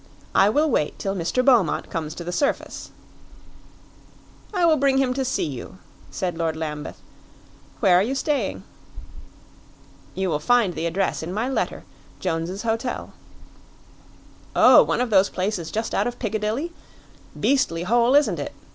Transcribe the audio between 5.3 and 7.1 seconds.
you," said Lord Lambeth;